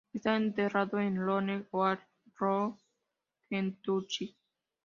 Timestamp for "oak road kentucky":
1.71-4.35